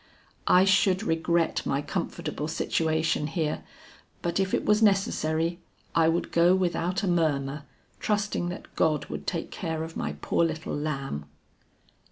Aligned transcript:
"I 0.47 0.65
should 0.65 1.03
regret 1.03 1.63
my 1.63 1.83
comfortable 1.83 2.47
situation 2.47 3.27
here, 3.27 3.63
but 4.23 4.39
if 4.39 4.51
it 4.51 4.65
was 4.65 4.81
necessary, 4.81 5.59
I 5.93 6.09
would 6.09 6.31
go 6.31 6.55
without 6.55 7.03
a 7.03 7.07
murmur, 7.07 7.65
trusting 7.99 8.49
that 8.49 8.75
God 8.75 9.05
would 9.09 9.27
take 9.27 9.51
care 9.51 9.83
of 9.83 9.95
my 9.95 10.13
poor 10.13 10.43
little 10.43 10.75
lamb." 10.75 11.25